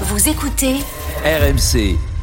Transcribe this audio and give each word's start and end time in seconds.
Vous 0.00 0.28
écoutez 0.28 0.80
RMC. 1.24 2.13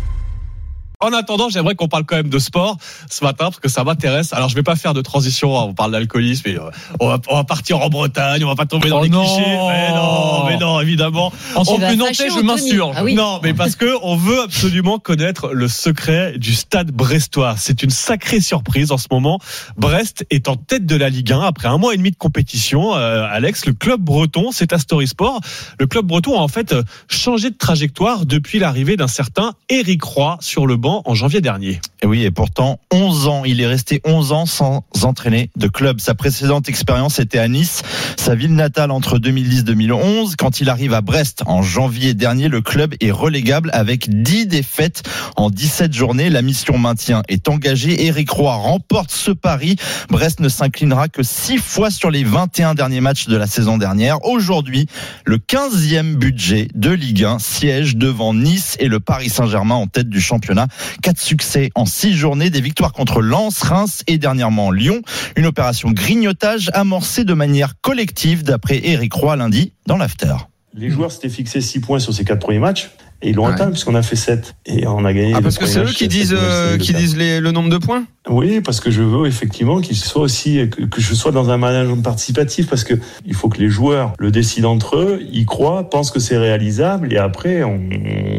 En 1.01 1.13
attendant, 1.13 1.49
j'aimerais 1.49 1.75
qu'on 1.75 1.87
parle 1.87 2.05
quand 2.05 2.15
même 2.15 2.29
de 2.29 2.39
sport 2.39 2.77
ce 3.09 3.23
matin 3.23 3.45
parce 3.45 3.59
que 3.59 3.69
ça 3.69 3.83
m'intéresse. 3.83 4.33
Alors, 4.33 4.49
je 4.49 4.55
vais 4.55 4.63
pas 4.63 4.75
faire 4.75 4.93
de 4.93 5.01
transition. 5.01 5.57
hein, 5.59 5.63
On 5.67 5.73
parle 5.73 5.91
d'alcoolisme 5.91 6.47
et 6.49 6.55
euh, 6.57 6.69
on 6.99 7.07
va, 7.07 7.19
on 7.27 7.35
va 7.35 7.43
partir 7.43 7.79
en 7.81 7.89
Bretagne. 7.89 8.43
On 8.43 8.47
va 8.47 8.55
pas 8.55 8.65
tomber 8.65 8.89
dans 8.89 8.99
Oh 8.99 9.03
les 9.03 9.09
non. 9.09 9.23
clichés. 9.25 9.41
Mais 9.49 9.91
non, 9.93 10.45
mais 10.47 10.57
non, 10.57 10.79
évidemment. 10.79 11.33
En 11.55 11.63
plus 11.65 11.97
nantais, 11.97 12.29
je 12.29 12.41
m'insurge. 12.41 12.95
Ah 12.97 13.03
oui. 13.03 13.15
Non, 13.15 13.39
mais 13.43 13.53
parce 13.53 13.75
que 13.75 13.97
on 14.03 14.15
veut 14.15 14.41
absolument 14.41 14.99
connaître 14.99 15.49
le 15.53 15.67
secret 15.67 16.37
du 16.37 16.53
Stade 16.53 16.91
Brestois. 16.91 17.55
C'est 17.57 17.81
une 17.83 17.89
sacrée 17.89 18.39
surprise 18.41 18.91
en 18.91 18.97
ce 18.97 19.07
moment. 19.11 19.39
Brest 19.77 20.25
est 20.29 20.47
en 20.49 20.55
tête 20.55 20.85
de 20.85 20.95
la 20.95 21.09
Ligue 21.09 21.31
1 21.31 21.41
après 21.41 21.67
un 21.67 21.77
mois 21.77 21.93
et 21.93 21.97
demi 21.97 22.11
de 22.11 22.15
compétition. 22.17 22.95
Euh, 22.95 23.25
Alex, 23.31 23.65
le 23.65 23.73
club 23.73 24.01
breton, 24.01 24.51
c'est 24.51 24.71
à 24.73 24.77
Story 24.77 25.07
Sport. 25.07 25.39
Le 25.79 25.87
club 25.87 26.05
breton 26.05 26.37
a 26.37 26.41
en 26.41 26.47
fait 26.47 26.75
changé 27.09 27.49
de 27.49 27.57
trajectoire 27.57 28.25
depuis 28.25 28.59
l'arrivée 28.59 28.97
d'un 28.97 29.07
certain 29.07 29.53
Eric 29.69 30.03
Roy 30.03 30.37
sur 30.41 30.67
le 30.67 30.75
banc 30.77 30.90
en 31.05 31.15
janvier 31.15 31.41
dernier. 31.41 31.79
Et 32.01 32.07
oui, 32.07 32.23
et 32.23 32.31
pourtant, 32.31 32.79
11 32.91 33.27
ans, 33.27 33.45
il 33.45 33.61
est 33.61 33.67
resté 33.67 34.01
11 34.05 34.31
ans 34.31 34.45
sans 34.45 34.83
entraîner 35.03 35.49
de 35.55 35.67
club. 35.67 35.99
Sa 35.99 36.15
précédente 36.15 36.67
expérience 36.67 37.19
était 37.19 37.39
à 37.39 37.47
Nice, 37.47 37.83
sa 38.17 38.35
ville 38.35 38.55
natale 38.55 38.91
entre 38.91 39.17
2010-2011. 39.17 40.35
Quand 40.37 40.59
il 40.59 40.69
arrive 40.69 40.93
à 40.93 41.01
Brest 41.01 41.43
en 41.45 41.61
janvier 41.61 42.13
dernier, 42.13 42.47
le 42.47 42.61
club 42.61 42.95
est 42.99 43.11
relégable 43.11 43.69
avec 43.73 44.09
10 44.09 44.47
défaites 44.47 45.03
en 45.35 45.49
17 45.49 45.93
journées. 45.93 46.29
La 46.29 46.41
mission 46.41 46.77
maintien 46.77 47.23
est 47.27 47.47
engagée. 47.47 48.05
Eric 48.05 48.29
Roy 48.29 48.53
remporte 48.53 49.11
ce 49.11 49.31
pari. 49.31 49.75
Brest 50.09 50.39
ne 50.39 50.49
s'inclinera 50.49 51.07
que 51.07 51.23
6 51.23 51.57
fois 51.59 51.91
sur 51.91 52.11
les 52.11 52.23
21 52.23 52.73
derniers 52.73 53.01
matchs 53.01 53.27
de 53.27 53.37
la 53.37 53.47
saison 53.47 53.77
dernière. 53.77 54.23
Aujourd'hui, 54.25 54.87
le 55.25 55.37
15e 55.37 56.15
budget 56.15 56.67
de 56.75 56.89
Ligue 56.89 57.23
1 57.23 57.39
siège 57.39 57.95
devant 57.95 58.33
Nice 58.33 58.75
et 58.79 58.87
le 58.87 58.99
Paris 58.99 59.29
Saint-Germain 59.29 59.75
en 59.75 59.87
tête 59.87 60.09
du 60.09 60.19
championnat. 60.19 60.67
Quatre 61.01 61.19
succès 61.19 61.69
en 61.75 61.85
six 61.85 62.13
journées, 62.13 62.49
des 62.49 62.61
victoires 62.61 62.93
contre 62.93 63.21
Lens, 63.21 63.61
Reims 63.61 64.03
et 64.07 64.17
dernièrement 64.17 64.71
Lyon. 64.71 65.01
Une 65.35 65.45
opération 65.45 65.91
grignotage 65.91 66.69
amorcée 66.73 67.23
de 67.23 67.33
manière 67.33 67.73
collective 67.81 68.43
d'après 68.43 68.81
Eric 68.83 69.13
Roy 69.13 69.35
lundi 69.35 69.73
dans 69.87 69.97
l'after. 69.97 70.35
Les 70.73 70.89
joueurs 70.89 71.11
s'étaient 71.11 71.29
fixés 71.29 71.59
6 71.61 71.79
points 71.81 71.99
sur 71.99 72.13
ces 72.13 72.23
4 72.23 72.39
premiers 72.39 72.59
matchs 72.59 72.91
et 73.21 73.29
ils 73.31 73.35
l'ont 73.35 73.45
Ouais. 73.47 73.53
atteint 73.53 73.69
puisqu'on 73.69 73.93
a 73.93 74.01
fait 74.01 74.15
7 74.15 74.55
et 74.65 74.87
on 74.87 75.03
a 75.03 75.11
gagné. 75.13 75.33
Ah, 75.35 75.41
parce 75.41 75.57
que 75.57 75.65
c'est 75.65 75.79
eux 75.79 75.83
match, 75.83 75.95
qui 75.95 76.07
disent, 76.07 76.33
euh, 76.35 76.77
qui 76.77 76.93
le 76.93 76.97
disent 76.99 77.17
les- 77.17 77.39
le 77.41 77.51
nombre 77.51 77.69
de 77.69 77.77
points? 77.77 78.05
Oui, 78.29 78.61
parce 78.61 78.79
que 78.79 78.89
je 78.89 79.01
veux 79.01 79.27
effectivement 79.27 79.81
qu'ils 79.81 79.97
soient 79.97 80.21
aussi 80.21 80.69
que, 80.69 80.83
que 80.85 81.01
je 81.01 81.13
sois 81.13 81.31
dans 81.33 81.49
un 81.49 81.57
management 81.57 82.01
participatif 82.01 82.67
parce 82.67 82.83
que 82.85 82.93
il 83.25 83.33
faut 83.35 83.49
que 83.49 83.59
les 83.59 83.67
joueurs 83.69 84.13
le 84.17 84.31
décident 84.31 84.71
entre 84.71 84.95
eux, 84.95 85.19
y 85.31 85.43
croient, 85.45 85.89
pensent 85.89 86.09
que 86.11 86.19
c'est 86.21 86.37
réalisable 86.37 87.11
et 87.11 87.17
après 87.17 87.63
on, 87.63 87.81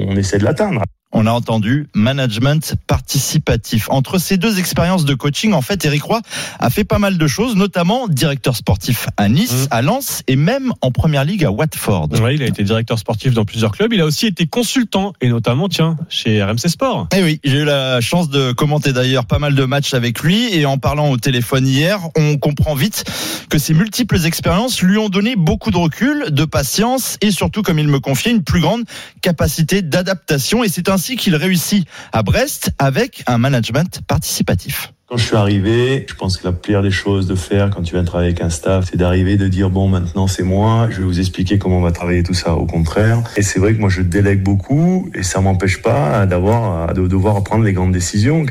on 0.08 0.16
essaie 0.16 0.38
de 0.38 0.44
l'atteindre. 0.44 0.82
On 1.22 1.26
a 1.26 1.30
entendu 1.30 1.86
management 1.94 2.74
participatif. 2.88 3.86
Entre 3.90 4.18
ces 4.18 4.38
deux 4.38 4.58
expériences 4.58 5.04
de 5.04 5.14
coaching, 5.14 5.52
en 5.52 5.62
fait, 5.62 5.84
Eric 5.84 6.02
Roy 6.02 6.20
a 6.58 6.68
fait 6.68 6.82
pas 6.82 6.98
mal 6.98 7.16
de 7.16 7.26
choses, 7.28 7.54
notamment 7.54 8.08
directeur 8.08 8.56
sportif 8.56 9.06
à 9.16 9.28
Nice, 9.28 9.52
Mhm. 9.52 9.66
à 9.70 9.82
Lens 9.82 10.22
et 10.26 10.34
même 10.34 10.72
en 10.80 10.90
première 10.90 11.24
ligue 11.24 11.44
à 11.44 11.52
Watford. 11.52 12.08
Ouais, 12.20 12.34
il 12.34 12.42
a 12.42 12.46
été 12.46 12.64
directeur 12.64 12.98
sportif 12.98 13.34
dans 13.34 13.44
plusieurs 13.44 13.70
clubs. 13.70 13.92
Il 13.92 14.00
a 14.00 14.04
aussi 14.04 14.26
été 14.26 14.46
consultant 14.46 15.12
et 15.20 15.28
notamment, 15.28 15.68
tiens, 15.68 15.96
chez 16.08 16.42
RMC 16.42 16.68
Sport. 16.68 17.06
Eh 17.16 17.22
oui, 17.22 17.38
j'ai 17.44 17.58
eu 17.58 17.64
la 17.64 18.00
chance 18.00 18.28
de 18.28 18.50
commenter 18.50 18.92
d'ailleurs 18.92 19.26
pas 19.26 19.38
mal 19.38 19.54
de 19.54 19.64
matchs 19.64 19.94
avec 19.94 20.24
lui 20.24 20.52
et 20.52 20.66
en 20.66 20.76
parlant 20.78 21.08
au 21.10 21.18
téléphone 21.18 21.68
hier, 21.68 22.00
on 22.16 22.36
comprend 22.36 22.74
vite 22.74 23.04
que 23.48 23.58
ses 23.58 23.74
multiples 23.74 24.26
expériences 24.26 24.82
lui 24.82 24.98
ont 24.98 25.08
donné 25.08 25.36
beaucoup 25.36 25.70
de 25.70 25.76
recul, 25.76 26.24
de 26.32 26.44
patience 26.44 27.16
et 27.20 27.30
surtout, 27.30 27.62
comme 27.62 27.78
il 27.78 27.86
me 27.86 28.00
confiait, 28.00 28.32
une 28.32 28.42
plus 28.42 28.60
grande 28.60 28.82
capacité 29.20 29.82
d'adaptation 29.82 30.64
et 30.64 30.68
c'est 30.68 30.88
ainsi 30.88 31.11
qu'il 31.16 31.36
réussit 31.36 31.86
à 32.12 32.22
Brest 32.22 32.70
avec 32.78 33.22
un 33.26 33.38
management 33.38 34.00
participatif. 34.06 34.92
Quand 35.06 35.18
je 35.18 35.26
suis 35.26 35.36
arrivé, 35.36 36.06
je 36.08 36.14
pense 36.14 36.38
que 36.38 36.46
la 36.46 36.54
pire 36.54 36.80
des 36.80 36.90
choses 36.90 37.26
de 37.26 37.34
faire 37.34 37.68
quand 37.68 37.82
tu 37.82 37.92
viens 37.94 38.02
travailler 38.02 38.30
avec 38.30 38.40
un 38.40 38.48
staff, 38.48 38.88
c'est 38.90 38.96
d'arriver 38.96 39.36
de 39.36 39.46
dire 39.46 39.68
bon 39.68 39.86
maintenant 39.86 40.26
c'est 40.26 40.42
moi, 40.42 40.88
je 40.90 40.98
vais 40.98 41.04
vous 41.04 41.20
expliquer 41.20 41.58
comment 41.58 41.78
on 41.78 41.82
va 41.82 41.92
travailler 41.92 42.22
tout 42.22 42.32
ça. 42.32 42.54
Au 42.54 42.64
contraire, 42.64 43.22
et 43.36 43.42
c'est 43.42 43.58
vrai 43.58 43.74
que 43.74 43.78
moi 43.80 43.90
je 43.90 44.00
délègue 44.00 44.42
beaucoup 44.42 45.10
et 45.14 45.22
ça 45.22 45.42
m'empêche 45.42 45.82
pas 45.82 46.24
d'avoir 46.24 46.94
de 46.94 47.06
devoir 47.06 47.44
prendre 47.44 47.62
les 47.62 47.74
grandes 47.74 47.92
décisions. 47.92 48.46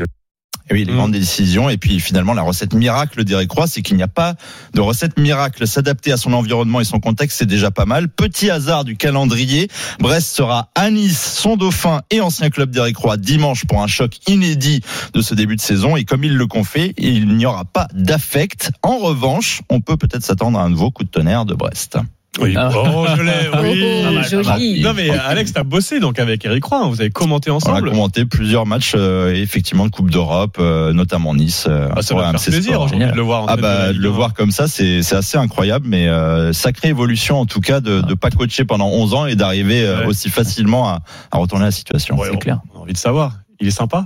Et 0.69 0.73
oui, 0.73 0.85
les 0.85 0.91
Mhm. 0.91 0.97
grandes 0.97 1.11
décisions. 1.11 1.69
Et 1.69 1.77
puis 1.77 1.99
finalement, 1.99 2.33
la 2.33 2.41
recette 2.41 2.73
miracle 2.73 3.23
d'Eric 3.23 3.51
Roy, 3.51 3.67
c'est 3.67 3.81
qu'il 3.81 3.97
n'y 3.97 4.03
a 4.03 4.07
pas 4.07 4.35
de 4.73 4.81
recette 4.81 5.17
miracle. 5.19 5.67
S'adapter 5.67 6.11
à 6.11 6.17
son 6.17 6.33
environnement 6.33 6.79
et 6.79 6.83
son 6.83 6.99
contexte, 6.99 7.37
c'est 7.39 7.45
déjà 7.45 7.71
pas 7.71 7.85
mal. 7.85 8.07
Petit 8.09 8.49
hasard 8.49 8.83
du 8.83 8.95
calendrier, 8.95 9.67
Brest 9.99 10.35
sera 10.35 10.69
à 10.75 10.89
Nice, 10.91 11.35
son 11.39 11.57
dauphin 11.57 12.01
et 12.11 12.21
ancien 12.21 12.49
club 12.49 12.71
d'Eric 12.71 12.97
Roy 12.97 13.17
dimanche 13.17 13.65
pour 13.65 13.81
un 13.81 13.87
choc 13.87 14.17
inédit 14.27 14.81
de 15.13 15.21
ce 15.21 15.35
début 15.35 15.55
de 15.55 15.61
saison. 15.61 15.95
Et 15.97 16.03
comme 16.03 16.23
il 16.23 16.35
le 16.35 16.47
confie, 16.47 16.93
il 16.97 17.27
n'y 17.35 17.45
aura 17.45 17.65
pas 17.65 17.87
d'affect. 17.93 18.71
En 18.83 18.97
revanche, 18.97 19.61
on 19.69 19.81
peut 19.81 19.97
peut-être 19.97 20.23
s'attendre 20.23 20.59
à 20.59 20.63
un 20.63 20.69
nouveau 20.69 20.91
coup 20.91 21.03
de 21.03 21.09
tonnerre 21.09 21.45
de 21.45 21.53
Brest. 21.53 21.97
Oui. 22.39 22.55
Ah. 22.57 22.69
Oh, 22.73 23.05
je 23.17 23.21
l'ai, 23.23 23.31
oui. 23.61 23.83
Oh, 23.83 24.05
pas 24.05 24.11
mal. 24.11 24.29
joli. 24.29 24.81
Non, 24.81 24.93
mais 24.93 25.09
Alex, 25.09 25.51
t'as 25.51 25.63
bossé 25.63 25.99
donc 25.99 26.17
avec 26.17 26.45
Eric 26.45 26.63
Roy. 26.63 26.77
hein. 26.77 26.87
Vous 26.89 27.01
avez 27.01 27.09
commenté 27.09 27.49
On 27.51 27.55
a 27.55 27.57
ensemble. 27.57 27.89
commenté 27.89 28.23
plusieurs 28.25 28.65
matchs, 28.65 28.93
euh, 28.95 29.33
effectivement, 29.35 29.85
de 29.85 29.91
Coupe 29.91 30.09
d'Europe, 30.09 30.55
euh, 30.59 30.93
notamment 30.93 31.35
Nice. 31.35 31.65
euh, 31.67 31.89
Ah, 31.93 32.01
ça 32.01 32.15
va 32.15 32.31
faire 32.31 32.39
plaisir 32.41 32.85
de 32.85 33.15
le 33.15 33.21
voir. 33.21 33.43
en 33.43 33.47
Ah 33.47 33.57
bah 33.57 33.91
de 33.91 33.97
le 33.99 34.07
1. 34.09 34.11
voir 34.13 34.33
comme 34.33 34.51
ça 34.51 34.67
c'est 34.69 35.03
c'est 35.03 35.15
assez 35.15 35.37
incroyable 35.37 35.85
mais 35.89 36.07
euh, 36.07 36.53
sacrée 36.53 36.87
évolution 36.89 37.39
en 37.39 37.45
tout 37.45 37.59
cas 37.59 37.81
de 37.81 37.99
de 38.01 38.13
pas 38.13 38.29
coacher 38.31 38.63
pendant 38.63 38.87
11 38.87 39.13
ans 39.13 39.25
et 39.25 39.35
d'arriver 39.35 39.83
euh, 39.85 39.99
Ouais. 40.01 40.05
aussi 40.05 40.29
facilement 40.29 40.87
à, 40.87 41.01
à 41.31 41.37
retourner 41.37 41.65
la 41.65 41.71
situation. 41.71 42.15
Ouais, 42.17 42.29
c'est 42.29 42.35
on- 42.35 42.39
clair. 42.39 42.59
On 42.73 42.79
a 42.79 42.81
envie 42.83 42.93
de 42.93 42.97
savoir. 42.97 43.33
Il 43.59 43.67
est 43.67 43.71
sympa? 43.71 44.05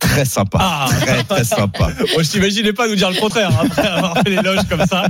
Très 0.00 0.24
sympa. 0.24 0.58
Ah 0.60 0.86
Très 1.02 1.22
très 1.22 1.44
sympa. 1.44 1.88
Moi, 2.14 2.22
je 2.24 2.28
t'imaginais 2.30 2.72
pas 2.72 2.88
nous 2.88 2.96
dire 2.96 3.08
le 3.10 3.20
contraire 3.20 3.50
après 3.62 3.86
avoir 3.86 4.14
fait 4.18 4.30
l'éloge 4.30 4.58
comme 4.68 4.84
ça. 4.86 5.04